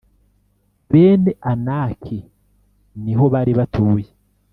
[0.91, 2.19] bene Anaki
[3.01, 4.07] ni ho bari batuye